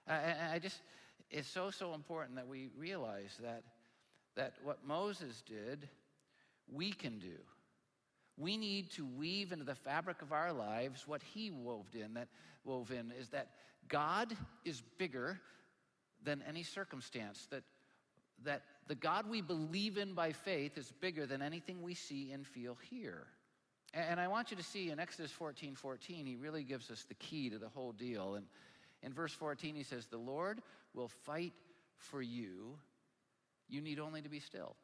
[0.08, 0.82] I, I just,
[1.30, 3.64] it's so, so important that we realize that,
[4.36, 5.88] that what Moses did,
[6.72, 7.38] we can do.
[8.38, 12.16] We need to weave into the fabric of our lives what he wove in.
[12.16, 12.30] That
[12.64, 13.50] wove in is that
[13.88, 14.36] God
[14.66, 15.40] is bigger
[16.24, 17.64] than any circumstance, that,
[18.44, 22.46] that the God we believe in by faith is bigger than anything we see and
[22.46, 23.28] feel here.
[23.94, 27.14] And I want you to see in Exodus 14 14, he really gives us the
[27.16, 28.36] key to the whole deal.
[28.36, 28.48] And
[29.04, 30.62] in verse 14, he says, The Lord
[30.94, 31.54] will fight
[31.98, 32.78] for you.
[33.70, 34.76] You need only to be still.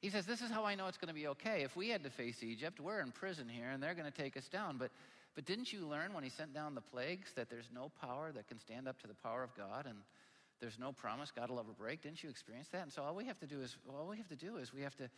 [0.00, 1.62] He says, This is how I know it's going to be okay.
[1.62, 4.36] If we had to face Egypt, we're in prison here and they're going to take
[4.36, 4.76] us down.
[4.78, 4.90] But
[5.36, 8.48] but didn't you learn when he sent down the plagues that there's no power that
[8.48, 9.98] can stand up to the power of God and
[10.60, 12.02] there's no promise God will ever break?
[12.02, 12.82] Didn't you experience that?
[12.82, 14.80] And so all we have to do is all we have to do is we
[14.80, 15.10] have to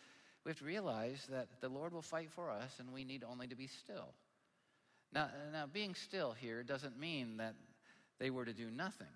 [0.45, 3.47] we have to realize that the Lord will fight for us and we need only
[3.47, 4.13] to be still.
[5.13, 7.55] Now, now being still here doesn't mean that
[8.19, 9.07] they were to do nothing.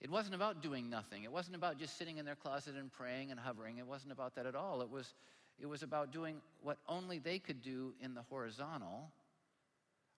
[0.00, 1.24] It wasn't about doing nothing.
[1.24, 3.78] It wasn't about just sitting in their closet and praying and hovering.
[3.78, 4.80] It wasn't about that at all.
[4.80, 5.12] It was,
[5.58, 9.12] it was about doing what only they could do in the horizontal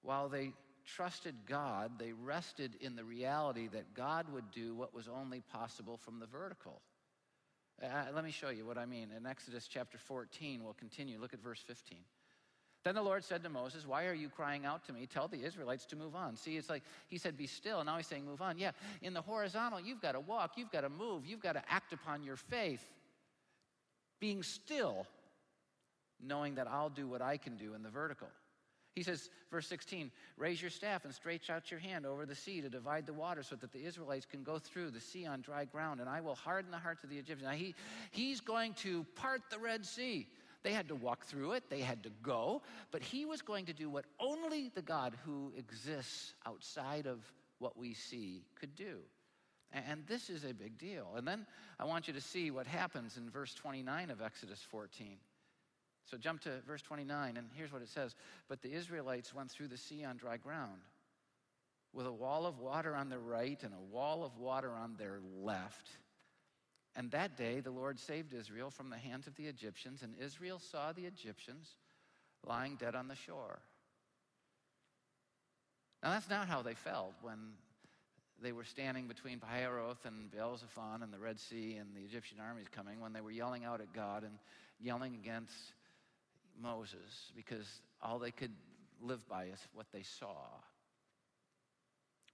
[0.03, 0.53] while they
[0.85, 5.97] trusted God, they rested in the reality that God would do what was only possible
[5.97, 6.83] from the vertical.
[7.83, 9.11] Uh, let me show you what I mean.
[9.17, 11.19] In Exodus chapter 14, we'll continue.
[11.19, 11.99] Look at verse 15.
[12.85, 15.07] Then the Lord said to Moses, Why are you crying out to me?
[15.07, 16.37] Tell the Israelites to move on.
[16.37, 17.85] See, it's like he said, Be still.
[17.85, 18.59] Now he's saying, Move on.
[18.59, 21.63] Yeah, in the horizontal, you've got to walk, you've got to move, you've got to
[21.69, 22.85] act upon your faith.
[24.19, 25.07] Being still,
[26.21, 28.29] knowing that I'll do what I can do in the vertical.
[28.95, 32.61] He says, verse 16, raise your staff and stretch out your hand over the sea
[32.61, 35.65] to divide the water so that the Israelites can go through the sea on dry
[35.65, 37.49] ground, and I will harden the hearts of the Egyptians.
[37.49, 37.75] Now, he,
[38.11, 40.27] he's going to part the Red Sea.
[40.63, 43.73] They had to walk through it, they had to go, but he was going to
[43.73, 47.21] do what only the God who exists outside of
[47.59, 48.99] what we see could do.
[49.73, 51.15] And this is a big deal.
[51.17, 51.47] And then
[51.81, 55.17] I want you to see what happens in verse 29 of Exodus 14.
[56.11, 58.15] So jump to verse 29, and here's what it says
[58.49, 60.83] But the Israelites went through the sea on dry ground,
[61.93, 65.21] with a wall of water on their right and a wall of water on their
[65.41, 65.89] left.
[66.95, 70.59] And that day the Lord saved Israel from the hands of the Egyptians, and Israel
[70.59, 71.77] saw the Egyptians
[72.47, 73.61] lying dead on the shore.
[76.03, 77.39] Now, that's not how they felt when
[78.43, 82.67] they were standing between Pihahiroth and Baal-zephon and the Red Sea and the Egyptian armies
[82.69, 84.33] coming, when they were yelling out at God and
[84.81, 85.55] yelling against
[86.61, 88.53] Moses because all they could
[89.01, 90.37] live by is what they saw.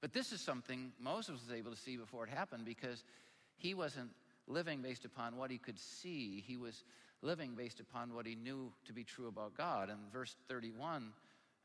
[0.01, 3.05] But this is something Moses was able to see before it happened because
[3.57, 4.11] he wasn't
[4.49, 6.43] living based upon what he could see.
[6.47, 6.85] He was
[7.23, 9.91] living based upon what he knew to be true about God.
[9.91, 11.13] And verse 31,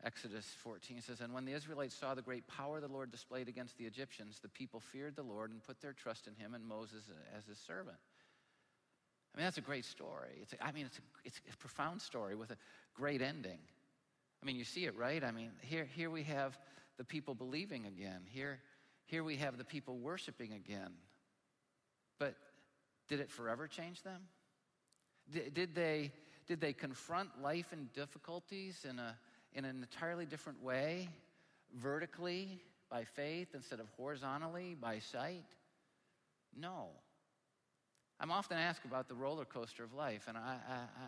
[0.04, 3.78] Exodus 14 says, And when the Israelites saw the great power the Lord displayed against
[3.78, 7.04] the Egyptians, the people feared the Lord and put their trust in him and Moses
[7.36, 7.98] as his servant.
[9.34, 10.39] I mean, that's a great story.
[10.41, 12.58] It's a, I mean, it's a, it's a profound story with a
[12.93, 13.60] great ending.
[14.41, 15.24] I mean, you see it, right?
[15.24, 16.58] I mean, here, here we have
[16.98, 18.22] the people believing again.
[18.26, 18.60] Here,
[19.06, 20.91] here we have the people worshiping again.
[22.19, 22.36] But
[23.13, 24.21] did it forever change them?
[25.32, 26.12] Did, they,
[26.47, 29.15] did they confront life and difficulties in, a,
[29.54, 31.10] in an entirely different way,
[31.80, 35.45] vertically by faith instead of horizontally by sight?
[36.60, 36.88] No.
[38.19, 40.58] I'm often asked about the roller coaster of life, and I,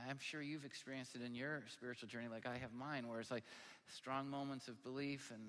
[0.08, 3.32] am sure you've experienced it in your spiritual journey like I have mine, where it's
[3.32, 3.46] like
[3.88, 5.42] strong moments of belief and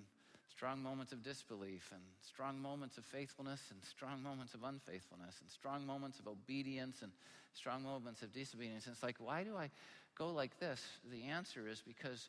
[0.51, 5.51] strong moments of disbelief, and strong moments of faithfulness and strong moments of unfaithfulness, and
[5.51, 7.13] strong moments of obedience and
[7.55, 8.87] strong moments of disobedience.
[8.87, 9.71] And it's like, why do I
[10.17, 10.83] go like this?
[11.11, 12.29] The answer is because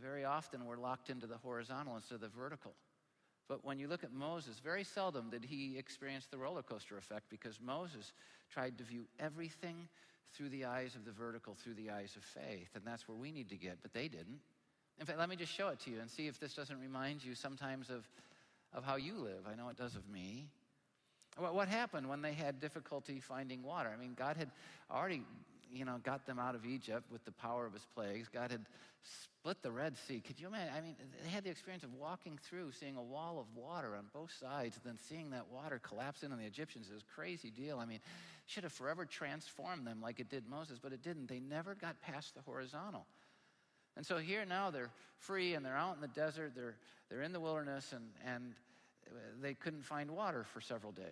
[0.00, 2.72] very often we're locked into the horizontal instead of the vertical.
[3.48, 7.26] But when you look at Moses, very seldom did he experience the roller coaster effect
[7.30, 8.12] because Moses
[8.50, 9.88] tried to view everything
[10.34, 12.68] through the eyes of the vertical, through the eyes of faith.
[12.74, 14.40] And that's where we need to get, but they didn't.
[14.98, 17.24] In fact, let me just show it to you and see if this doesn't remind
[17.24, 18.08] you sometimes of,
[18.72, 19.46] of how you live.
[19.50, 20.46] I know it does of me.
[21.38, 23.92] What happened when they had difficulty finding water?
[23.92, 24.50] I mean, God had
[24.90, 25.22] already
[25.72, 28.28] you know, got them out of Egypt with the power of his plagues.
[28.32, 28.64] God had
[29.02, 30.20] split the Red Sea.
[30.20, 30.72] Could you imagine?
[30.76, 34.06] I mean, they had the experience of walking through, seeing a wall of water on
[34.12, 36.88] both sides, then seeing that water collapse in on the Egyptians.
[36.90, 37.78] It was a crazy deal.
[37.78, 38.00] I mean,
[38.46, 41.28] should have forever transformed them like it did Moses, but it didn't.
[41.28, 43.06] They never got past the horizontal.
[43.96, 46.76] And so here now they're free and they're out in the desert, they're,
[47.08, 48.54] they're in the wilderness, and, and
[49.40, 51.04] they couldn't find water for several days.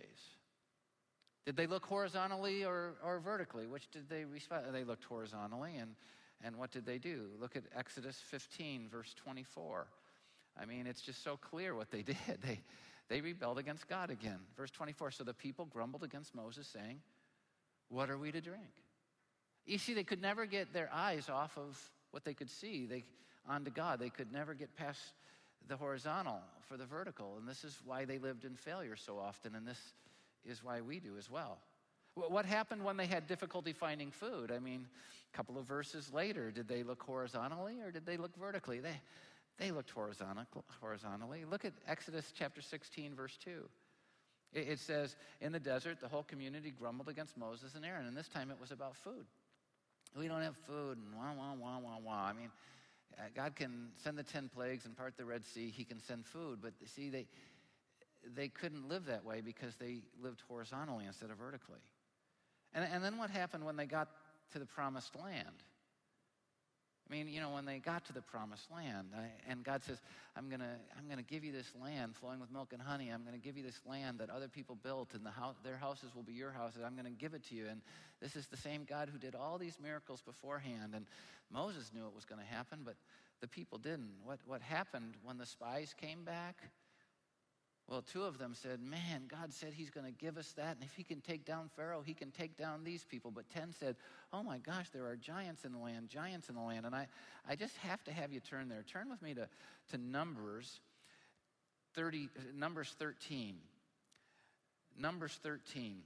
[1.47, 3.67] Did they look horizontally or, or vertically?
[3.67, 4.67] Which did they respond?
[4.73, 5.95] They looked horizontally, and,
[6.43, 7.27] and what did they do?
[7.41, 9.87] Look at Exodus 15, verse 24.
[10.61, 12.17] I mean, it's just so clear what they did.
[12.43, 12.61] They,
[13.09, 14.39] they rebelled against God again.
[14.57, 17.01] Verse 24 So the people grumbled against Moses, saying,
[17.89, 18.73] What are we to drink?
[19.67, 21.79] You see, they could never get their eyes off of
[22.15, 23.03] what they could see they,
[23.49, 23.99] onto God.
[23.99, 25.01] They could never get past
[25.67, 27.35] the horizontal for the vertical.
[27.39, 29.57] And this is why they lived in failure so often.
[29.57, 29.81] And this
[30.47, 31.59] is why we do as well.
[32.15, 34.53] What happened when they had difficulty finding food?
[34.53, 34.87] I mean,
[35.33, 38.79] a couple of verses later, did they look horizontally or did they look vertically?
[38.79, 39.01] They,
[39.59, 41.45] they looked horizontally.
[41.45, 43.51] Look at Exodus chapter 16, verse 2.
[44.53, 48.17] It, it says, In the desert, the whole community grumbled against Moses and Aaron, and
[48.17, 49.27] this time it was about food.
[50.17, 52.27] We don't have food, and wah, wah, wah, wah, wah.
[52.27, 52.51] I mean,
[53.19, 56.25] uh, God can send the 10 plagues and part the Red Sea, He can send
[56.25, 57.27] food, but see, they,
[58.35, 61.81] they couldn't live that way because they lived horizontally instead of vertically.
[62.75, 64.09] And, and then what happened when they got
[64.53, 65.63] to the promised land?
[67.09, 70.01] I mean, you know, when they got to the promised land, I, and God says,
[70.37, 73.11] I'm going to I'm gonna give you this land flowing with milk and honey.
[73.11, 75.77] I'm going to give you this land that other people built, and the house, their
[75.77, 76.81] houses will be your houses.
[76.85, 77.67] I'm going to give it to you.
[77.69, 77.83] And
[78.23, 80.95] this is the same God who did all these miracles beforehand.
[80.95, 81.05] And
[81.53, 82.95] Moses knew it was going to happen, but
[83.41, 84.13] the people didn't.
[84.25, 86.57] What, what happened when the spies came back?
[87.89, 90.77] Well, two of them said, Man, God said He's going to give us that.
[90.77, 93.31] And if He can take down Pharaoh, He can take down these people.
[93.31, 93.97] But 10 said,
[94.33, 96.87] Oh my gosh, there are giants in the land, giants in the land.
[96.87, 97.07] And I,
[97.49, 98.83] I just have to have you turn there.
[98.83, 99.49] Turn with me to,
[99.91, 100.81] to Numbers
[101.95, 103.57] 30, Numbers 13.
[104.99, 105.97] Numbers 13.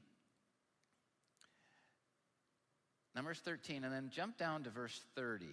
[3.14, 5.46] Numbers 13, and then jump down to verse 30.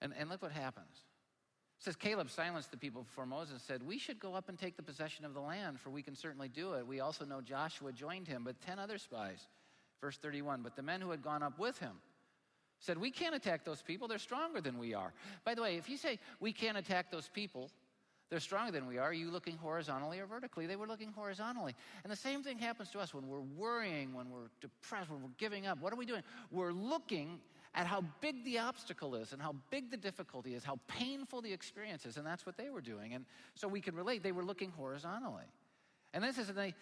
[0.00, 0.96] And, and look what happens.
[1.78, 4.76] It says Caleb silenced the people before Moses said, We should go up and take
[4.76, 6.86] the possession of the land, for we can certainly do it.
[6.86, 9.46] We also know Joshua joined him, but 10 other spies.
[10.00, 11.92] Verse 31 But the men who had gone up with him
[12.80, 14.08] said, We can't attack those people.
[14.08, 15.12] They're stronger than we are.
[15.44, 17.70] By the way, if you say we can't attack those people,
[18.28, 19.10] they're stronger than we are.
[19.10, 20.66] Are you looking horizontally or vertically?
[20.66, 21.74] They were looking horizontally.
[22.02, 25.28] And the same thing happens to us when we're worrying, when we're depressed, when we're
[25.38, 25.80] giving up.
[25.80, 26.22] What are we doing?
[26.50, 27.38] We're looking
[27.74, 31.52] at how big the obstacle is and how big the difficulty is, how painful the
[31.52, 32.16] experience is.
[32.16, 33.14] And that's what they were doing.
[33.14, 34.22] And so we can relate.
[34.22, 35.44] They were looking horizontally.
[36.14, 36.74] And this is, they,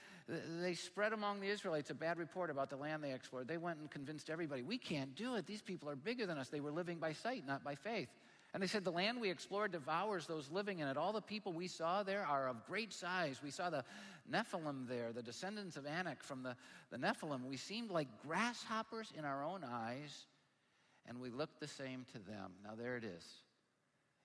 [0.60, 3.48] they spread among the Israelites a bad report about the land they explored.
[3.48, 5.46] They went and convinced everybody, we can't do it.
[5.46, 6.48] These people are bigger than us.
[6.48, 8.08] They were living by sight, not by faith.
[8.54, 10.96] And they said, The land we explored devours those living in it.
[10.96, 13.40] All the people we saw there are of great size.
[13.42, 13.84] We saw the
[14.30, 16.56] Nephilim there, the descendants of Anak from the,
[16.90, 17.44] the Nephilim.
[17.44, 20.26] We seemed like grasshoppers in our own eyes
[21.08, 22.52] and we look the same to them.
[22.64, 23.24] Now, there it is.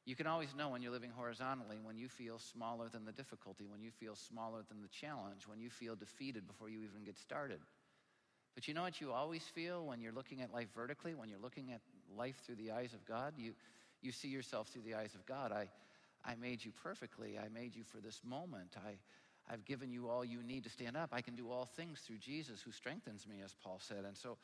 [0.06, 3.66] You can always know when you're living horizontally when you feel smaller than the difficulty,
[3.70, 7.20] when you feel smaller than the challenge, when you feel defeated before you even get
[7.20, 7.60] started.
[8.56, 11.40] But you know what you always feel when you're looking at life vertically, when you're
[11.40, 11.82] looking at
[12.18, 13.34] life through the eyes of God?
[13.38, 13.54] You,
[14.02, 15.52] you see yourself through the eyes of God.
[15.52, 15.70] I,
[16.26, 17.38] I made you perfectly.
[17.38, 18.76] I made you for this moment.
[18.78, 18.98] I,
[19.52, 21.10] I've given you all you need to stand up.
[21.14, 24.04] I can do all things through Jesus who strengthens me, as Paul said.
[24.06, 24.38] And so,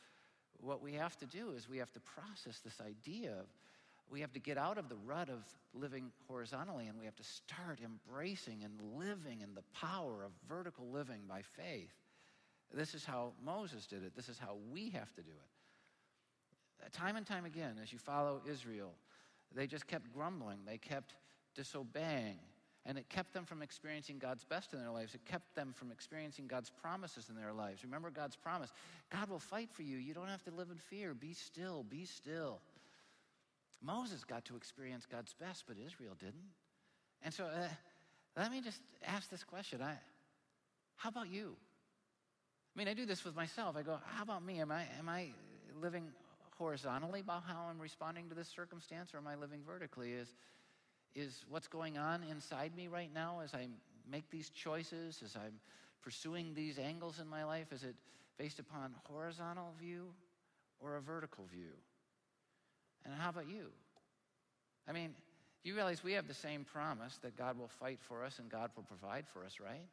[0.62, 3.46] what we have to do is we have to process this idea of
[4.10, 7.24] we have to get out of the rut of living horizontally and we have to
[7.24, 11.94] start embracing and living in the power of vertical living by faith.
[12.74, 14.16] This is how Moses did it.
[14.16, 16.94] This is how we have to do it.
[16.94, 18.94] Time and time again, as you follow Israel,
[19.54, 21.14] they just kept grumbling, they kept
[21.56, 22.40] disobeying,
[22.88, 25.14] and it kept them from experiencing God's best in their lives.
[25.14, 27.84] It kept them from experiencing God's promises in their lives.
[27.84, 28.72] Remember God's promise
[29.12, 29.98] God will fight for you.
[29.98, 31.14] You don't have to live in fear.
[31.14, 32.62] Be still, be still.
[33.84, 36.50] Moses got to experience God's best, but Israel didn't.
[37.22, 37.68] And so uh,
[38.38, 39.94] let me just ask this question I,
[40.96, 41.56] How about you?
[42.76, 43.76] I mean, I do this with myself.
[43.76, 44.62] I go, How about me?
[44.62, 45.28] Am I, am I
[45.82, 46.06] living
[46.58, 50.14] horizontally about how I'm responding to this circumstance, or am I living vertically?
[50.14, 50.30] Is,
[51.16, 53.68] is what's going on inside me right now as I
[54.10, 55.60] make these choices, as I'm
[56.02, 57.96] pursuing these angles in my life, is it
[58.38, 60.08] based upon horizontal view
[60.80, 61.74] or a vertical view?
[63.04, 63.68] And how about you?
[64.88, 65.14] I mean,
[65.64, 68.72] you realize we have the same promise that God will fight for us and God
[68.76, 69.88] will provide for us, right?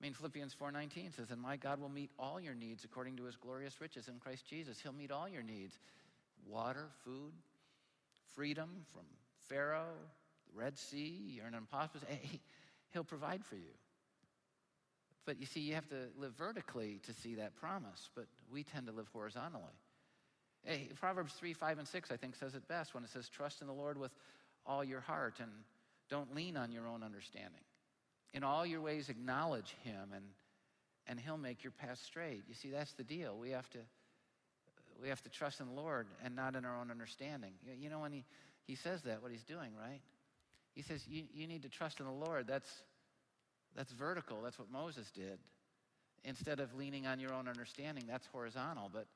[0.00, 3.24] I mean, Philippians 4:19 says, "And my God will meet all your needs according to
[3.24, 4.80] his glorious riches in Christ Jesus.
[4.80, 5.80] He'll meet all your needs.
[6.44, 7.32] Water, food,
[8.34, 9.06] freedom from
[9.48, 9.94] Pharaoh,
[10.52, 12.06] the Red Sea, you're an impossible.
[12.92, 13.74] He'll provide for you.
[15.26, 18.86] But you see, you have to live vertically to see that promise, but we tend
[18.86, 19.64] to live horizontally.
[20.64, 23.60] Hey, Proverbs 3, 5, and 6, I think, says it best when it says, Trust
[23.60, 24.12] in the Lord with
[24.64, 25.50] all your heart and
[26.08, 27.60] don't lean on your own understanding.
[28.34, 30.24] In all your ways, acknowledge Him, and,
[31.06, 32.42] and He'll make your path straight.
[32.48, 33.36] You see, that's the deal.
[33.36, 33.78] We have to,
[35.00, 37.52] we have to trust in the Lord and not in our own understanding.
[37.80, 38.24] You know, when He,
[38.66, 40.00] he says that, what He's doing, right?
[40.74, 42.46] He says, you, you need to trust in the Lord.
[42.46, 42.70] That's,
[43.74, 44.42] that's vertical.
[44.42, 45.38] That's what Moses did.
[46.24, 48.90] Instead of leaning on your own understanding, that's horizontal.
[48.92, 49.06] But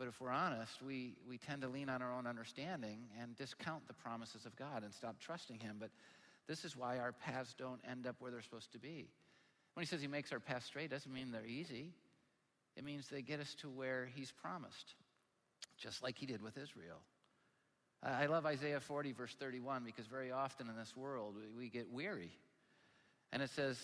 [0.00, 3.86] but if we're honest, we, we tend to lean on our own understanding and discount
[3.86, 5.76] the promises of God and stop trusting Him.
[5.78, 5.90] But
[6.48, 9.10] this is why our paths don't end up where they're supposed to be.
[9.74, 11.92] When He says He makes our paths straight, doesn't mean they're easy.
[12.78, 14.94] It means they get us to where He's promised,
[15.76, 17.02] just like He did with Israel.
[18.02, 22.30] I love Isaiah 40, verse 31, because very often in this world we get weary.
[23.32, 23.76] And it says,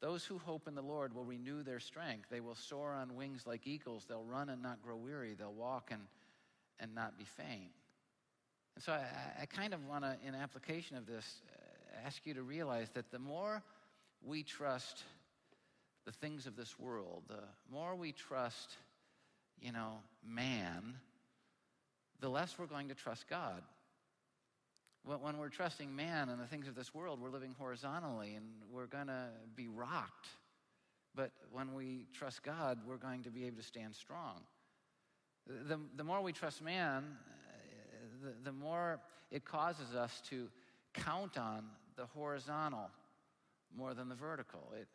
[0.00, 2.26] those who hope in the Lord will renew their strength.
[2.30, 4.06] They will soar on wings like eagles.
[4.08, 5.34] They'll run and not grow weary.
[5.34, 6.02] They'll walk and,
[6.78, 7.72] and not be faint.
[8.76, 12.34] And so I, I kind of want to, in application of this, uh, ask you
[12.34, 13.62] to realize that the more
[14.24, 15.02] we trust
[16.06, 18.76] the things of this world, the more we trust,
[19.60, 20.94] you know, man,
[22.20, 23.62] the less we're going to trust God.
[25.04, 28.86] When we're trusting man and the things of this world, we're living horizontally and we're
[28.86, 30.28] going to be rocked.
[31.14, 34.40] But when we trust God, we're going to be able to stand strong.
[35.46, 37.04] The, the more we trust man,
[38.22, 39.00] the, the more
[39.30, 40.48] it causes us to
[40.92, 41.64] count on
[41.96, 42.90] the horizontal
[43.76, 44.72] more than the vertical.
[44.78, 44.88] It,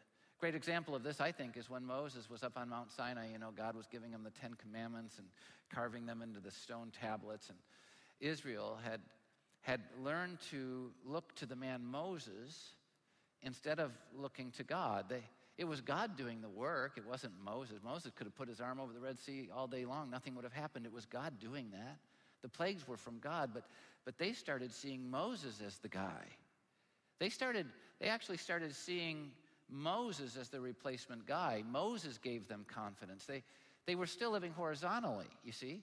[0.43, 3.31] great example of this, I think, is when Moses was up on Mount Sinai.
[3.31, 5.25] You know, God was giving him the Ten Commandments and
[5.73, 7.57] carving them into the stone tablets, and
[8.19, 8.99] Israel had
[9.61, 12.73] had learned to look to the man Moses
[13.41, 15.05] instead of looking to God.
[15.07, 15.23] They,
[15.57, 17.77] it was God doing the work, it wasn't Moses.
[17.81, 20.43] Moses could have put his arm over the Red Sea all day long, nothing would
[20.43, 20.85] have happened.
[20.85, 21.99] It was God doing that.
[22.41, 23.63] The plagues were from God, but,
[24.03, 26.25] but they started seeing Moses as the guy.
[27.19, 27.65] They started,
[28.01, 29.31] they actually started seeing
[29.73, 31.63] Moses as the replacement guy.
[31.69, 33.25] Moses gave them confidence.
[33.25, 33.43] They,
[33.85, 35.81] they were still living horizontally, you see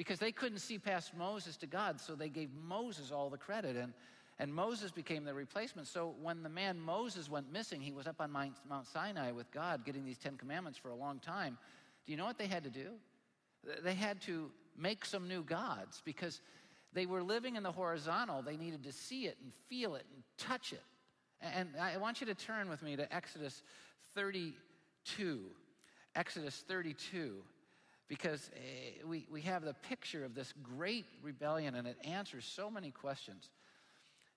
[0.00, 3.76] because they couldn't see past Moses to God, so they gave Moses all the credit.
[3.76, 3.92] And,
[4.38, 5.88] and Moses became the replacement.
[5.88, 9.84] So when the man Moses went missing, he was up on Mount Sinai with God
[9.84, 11.58] getting these Ten Commandments for a long time.
[12.06, 12.92] Do you know what they had to do?
[13.84, 16.40] They had to make some new gods because
[16.94, 18.40] they were living in the horizontal.
[18.40, 20.82] They needed to see it and feel it and touch it.
[21.40, 23.62] And I want you to turn with me to Exodus
[24.14, 25.40] 32.
[26.14, 27.42] Exodus 32
[28.10, 32.68] because uh, we, we have the picture of this great rebellion and it answers so
[32.68, 33.48] many questions.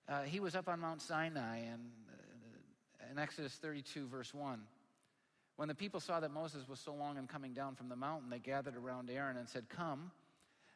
[0.08, 4.60] Uh, he was up on Mount Sinai and uh, in Exodus 32, verse 1.
[5.56, 8.30] When the people saw that Moses was so long in coming down from the mountain,
[8.30, 10.12] they gathered around Aaron and said, Come,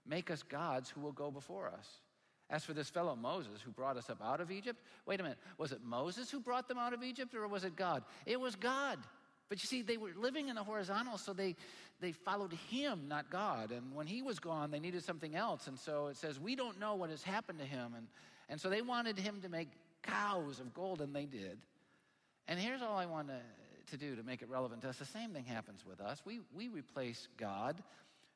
[0.05, 1.89] make us gods who will go before us.
[2.51, 5.39] As for this fellow Moses who brought us up out of Egypt, wait a minute,
[5.59, 8.03] was it Moses who brought them out of Egypt or was it God?
[8.25, 8.99] It was God.
[9.49, 11.57] But you see, they were living in the horizontal, so they,
[12.01, 13.71] they followed him, not God.
[13.71, 15.67] And when he was gone, they needed something else.
[15.67, 17.95] And so it says, We don't know what has happened to him.
[17.97, 18.07] And,
[18.49, 19.69] and so they wanted him to make
[20.03, 21.59] cows of gold, and they did.
[22.47, 23.39] And here's all I want to,
[23.91, 24.99] to do to make it relevant to us.
[24.99, 26.21] The same thing happens with us.
[26.25, 27.83] We, we replace God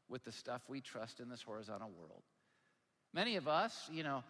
[0.08, 2.22] with the stuff we trust in this horizontal world.
[3.14, 4.22] Many of us, you know,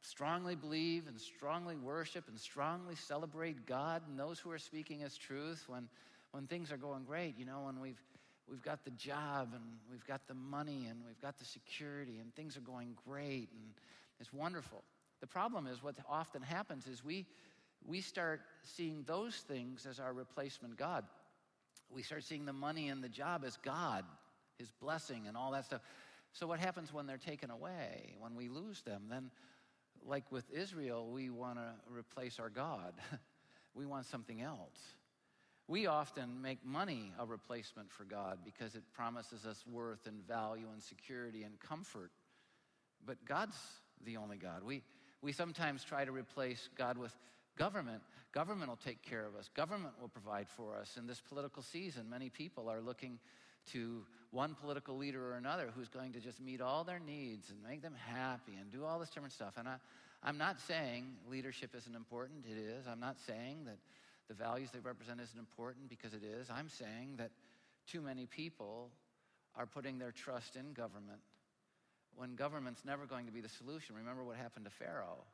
[0.00, 5.16] strongly believe and strongly worship and strongly celebrate God and those who are speaking His
[5.16, 5.88] truth when,
[6.32, 8.00] when things are going great, you know, when we've,
[8.50, 12.34] we've got the job and we've got the money and we've got the security and
[12.34, 13.72] things are going great and
[14.20, 14.82] it's wonderful.
[15.20, 17.26] The problem is what often happens is we,
[17.86, 21.04] we start seeing those things as our replacement God.
[21.90, 24.04] We start seeing the money and the job as God,
[24.58, 25.80] His blessing and all that stuff.
[26.34, 29.04] So, what happens when they're taken away, when we lose them?
[29.08, 29.30] Then,
[30.04, 32.92] like with Israel, we want to replace our God.
[33.74, 34.78] we want something else.
[35.68, 40.66] We often make money a replacement for God because it promises us worth and value
[40.72, 42.10] and security and comfort.
[43.06, 43.56] But God's
[44.04, 44.64] the only God.
[44.64, 44.82] We,
[45.22, 47.16] we sometimes try to replace God with
[47.56, 48.02] government.
[48.32, 50.96] Government will take care of us, government will provide for us.
[50.98, 53.20] In this political season, many people are looking
[53.72, 57.58] to one political leader or another who's going to just meet all their needs and
[57.62, 59.54] make them happy and do all this different stuff.
[59.56, 59.76] And I,
[60.22, 62.86] I'm not saying leadership isn't important, it is.
[62.86, 63.76] I'm not saying that
[64.28, 66.48] the values they represent isn't important because it is.
[66.50, 67.30] I'm saying that
[67.86, 68.90] too many people
[69.54, 71.20] are putting their trust in government
[72.16, 73.94] when government's never going to be the solution.
[73.96, 75.24] Remember what happened to Pharaoh.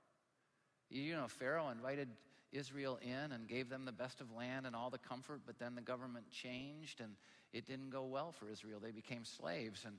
[0.91, 2.09] You know, Pharaoh invited
[2.53, 5.75] Israel in and gave them the best of land and all the comfort, but then
[5.75, 7.13] the government changed and
[7.53, 8.81] it didn't go well for Israel.
[8.81, 9.85] They became slaves.
[9.87, 9.97] And,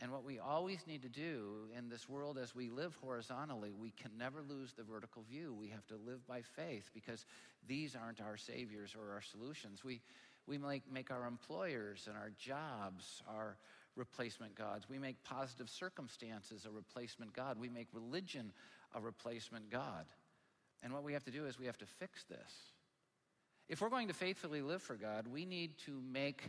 [0.00, 3.90] and what we always need to do in this world as we live horizontally, we
[3.90, 5.54] can never lose the vertical view.
[5.58, 7.24] We have to live by faith because
[7.66, 9.84] these aren't our saviors or our solutions.
[9.84, 10.00] We,
[10.46, 13.56] we make, make our employers and our jobs our
[13.96, 14.88] replacement gods.
[14.88, 17.58] We make positive circumstances a replacement God.
[17.58, 18.52] We make religion
[18.94, 20.06] a replacement God.
[20.82, 22.52] And what we have to do is we have to fix this.
[23.68, 26.42] If we're going to faithfully live for God, we need to make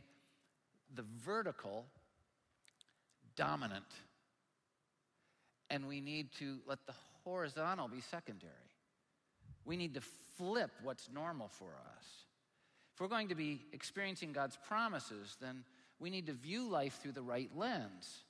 [0.96, 1.86] the vertical
[3.36, 3.86] dominant.
[5.70, 8.52] And we need to let the horizontal be secondary.
[9.66, 10.02] We need to
[10.38, 12.06] flip what's normal for us.
[12.94, 15.64] If we're going to be experiencing God's promises, then
[16.00, 18.24] we need to view life through the right lens.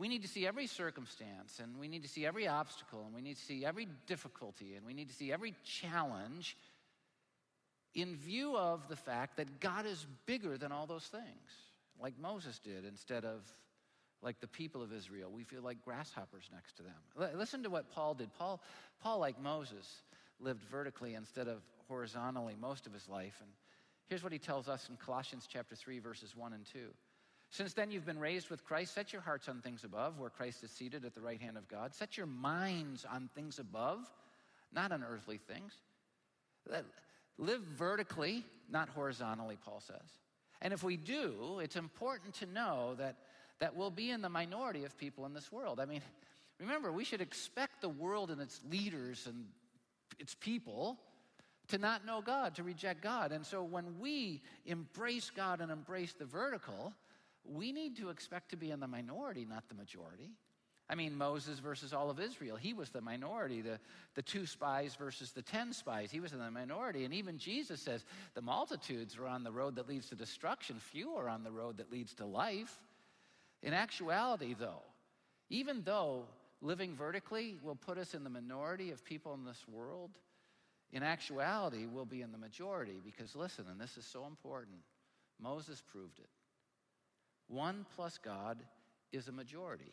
[0.00, 3.20] We need to see every circumstance, and we need to see every obstacle, and we
[3.20, 6.56] need to see every difficulty, and we need to see every challenge
[7.94, 11.50] in view of the fact that God is bigger than all those things,
[12.00, 13.42] like Moses did, instead of
[14.22, 15.30] like the people of Israel.
[15.30, 16.94] We feel like grasshoppers next to them.
[17.20, 18.32] L- listen to what Paul did.
[18.32, 18.62] Paul,
[19.02, 19.86] Paul, like Moses,
[20.38, 23.36] lived vertically instead of horizontally most of his life.
[23.42, 23.50] And
[24.08, 26.78] here's what he tells us in Colossians chapter 3, verses 1 and 2.
[27.50, 30.62] Since then you've been raised with Christ, set your hearts on things above, where Christ
[30.62, 31.94] is seated at the right hand of God.
[31.94, 33.98] Set your minds on things above,
[34.72, 35.72] not on earthly things.
[37.38, 39.96] Live vertically, not horizontally, Paul says.
[40.62, 43.16] And if we do, it's important to know that,
[43.58, 45.80] that we'll be in the minority of people in this world.
[45.80, 46.02] I mean,
[46.60, 49.46] remember, we should expect the world and its leaders and
[50.20, 50.98] its people
[51.68, 53.32] to not know God, to reject God.
[53.32, 56.92] And so when we embrace God and embrace the vertical,
[57.50, 60.30] we need to expect to be in the minority, not the majority.
[60.88, 62.56] I mean, Moses versus all of Israel.
[62.56, 63.60] He was the minority.
[63.60, 63.78] The,
[64.16, 66.10] the two spies versus the ten spies.
[66.10, 67.04] He was in the minority.
[67.04, 71.10] And even Jesus says the multitudes are on the road that leads to destruction, few
[71.12, 72.80] are on the road that leads to life.
[73.62, 74.82] In actuality, though,
[75.48, 76.24] even though
[76.60, 80.10] living vertically will put us in the minority of people in this world,
[80.92, 84.78] in actuality, we'll be in the majority because, listen, and this is so important,
[85.40, 86.28] Moses proved it.
[87.50, 88.58] One plus God
[89.12, 89.92] is a majority.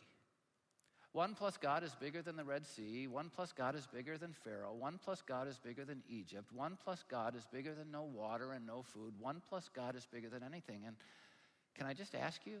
[1.12, 3.08] One plus God is bigger than the Red Sea.
[3.08, 4.74] One plus God is bigger than Pharaoh.
[4.78, 6.52] One plus God is bigger than Egypt.
[6.52, 9.14] One plus God is bigger than no water and no food.
[9.18, 10.82] One plus God is bigger than anything.
[10.86, 10.94] And
[11.74, 12.58] can I just ask you,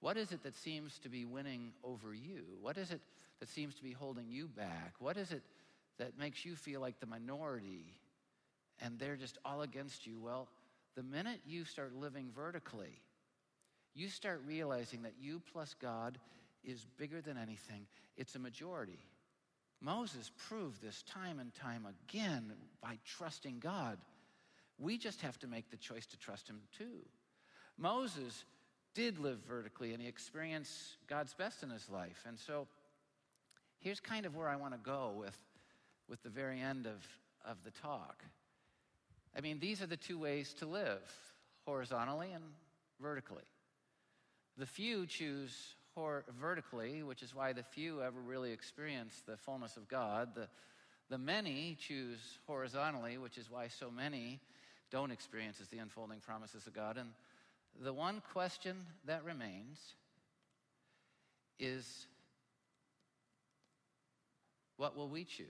[0.00, 2.44] what is it that seems to be winning over you?
[2.60, 3.00] What is it
[3.40, 4.94] that seems to be holding you back?
[5.00, 5.42] What is it
[5.98, 7.94] that makes you feel like the minority
[8.80, 10.20] and they're just all against you?
[10.20, 10.48] Well,
[10.94, 13.00] the minute you start living vertically,
[13.94, 16.18] you start realizing that you plus God
[16.64, 17.86] is bigger than anything.
[18.16, 18.98] It's a majority.
[19.80, 23.98] Moses proved this time and time again by trusting God.
[24.78, 27.04] We just have to make the choice to trust Him too.
[27.76, 28.44] Moses
[28.94, 32.24] did live vertically and he experienced God's best in his life.
[32.26, 32.66] And so
[33.80, 35.36] here's kind of where I want to go with,
[36.08, 37.06] with the very end of,
[37.44, 38.22] of the talk.
[39.36, 41.00] I mean, these are the two ways to live
[41.64, 42.44] horizontally and
[43.00, 43.44] vertically.
[44.58, 45.74] The few choose
[46.40, 50.34] vertically, which is why the few ever really experience the fullness of God.
[50.34, 50.48] The,
[51.10, 54.40] The many choose horizontally, which is why so many
[54.90, 56.96] don't experience the unfolding promises of God.
[56.96, 57.10] And
[57.80, 58.76] the one question
[59.06, 59.78] that remains
[61.58, 62.06] is
[64.76, 65.46] what will we choose?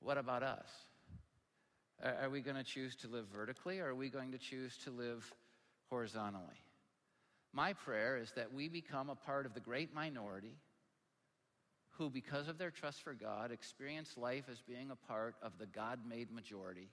[0.00, 0.68] What about us?
[2.02, 4.90] Are we going to choose to live vertically or are we going to choose to
[4.90, 5.32] live
[5.88, 6.60] horizontally?
[7.52, 10.56] My prayer is that we become a part of the great minority
[11.90, 15.66] who, because of their trust for God, experience life as being a part of the
[15.66, 16.88] God made majority.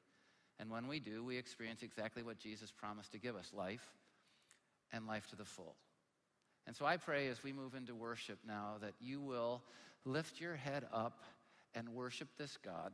[0.59, 3.93] And when we do, we experience exactly what Jesus promised to give us life
[4.91, 5.75] and life to the full.
[6.67, 9.63] And so I pray as we move into worship now that you will
[10.03, 11.23] lift your head up
[11.73, 12.91] and worship this God.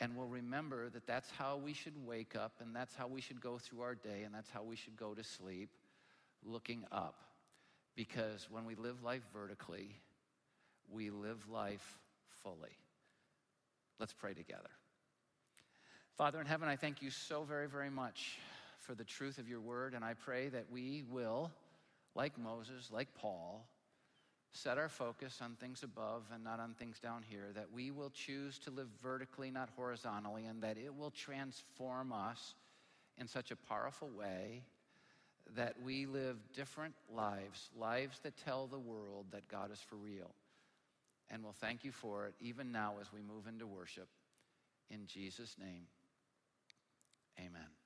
[0.00, 3.40] And we'll remember that that's how we should wake up, and that's how we should
[3.40, 5.70] go through our day, and that's how we should go to sleep,
[6.44, 7.14] looking up.
[7.94, 9.96] Because when we live life vertically,
[10.90, 11.98] we live life
[12.42, 12.76] fully.
[13.98, 14.70] Let's pray together.
[16.16, 18.38] Father in heaven, I thank you so very, very much
[18.80, 21.50] for the truth of your word, and I pray that we will,
[22.14, 23.66] like Moses, like Paul,
[24.52, 28.10] set our focus on things above and not on things down here, that we will
[28.10, 32.54] choose to live vertically, not horizontally, and that it will transform us
[33.18, 34.62] in such a powerful way
[35.56, 40.34] that we live different lives, lives that tell the world that God is for real.
[41.30, 44.08] And we'll thank you for it even now as we move into worship.
[44.90, 45.86] In Jesus' name,
[47.38, 47.81] amen.